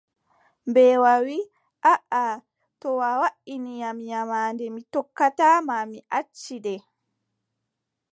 Mbeewa 0.69 1.13
wii: 1.25 1.43
aaʼa 1.91 2.23
to 2.79 2.89
a 3.09 3.11
waʼini 3.21 3.73
am, 3.87 3.97
nyamaande 4.09 4.65
mi 4.75 4.81
tokkata 4.93 5.47
ma, 5.67 5.77
mi 5.91 5.99
acci 6.17 6.55
nde. 6.59 6.73